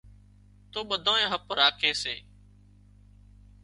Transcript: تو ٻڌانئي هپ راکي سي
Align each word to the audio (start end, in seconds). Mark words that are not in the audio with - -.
تو 0.71 0.79
ٻڌانئي 0.89 1.25
هپ 1.33 1.45
راکي 1.59 1.91
سي 2.01 2.15